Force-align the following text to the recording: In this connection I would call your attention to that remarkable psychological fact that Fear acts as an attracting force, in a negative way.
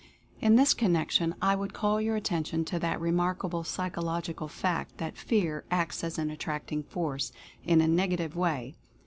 In 0.39 0.55
this 0.55 0.73
connection 0.73 1.35
I 1.43 1.53
would 1.55 1.75
call 1.75 2.01
your 2.01 2.15
attention 2.15 2.65
to 2.65 2.79
that 2.79 2.99
remarkable 2.99 3.63
psychological 3.63 4.47
fact 4.47 4.97
that 4.97 5.15
Fear 5.15 5.63
acts 5.69 6.03
as 6.03 6.17
an 6.17 6.31
attracting 6.31 6.81
force, 6.81 7.31
in 7.63 7.81
a 7.81 7.87
negative 7.87 8.35
way. 8.35 8.73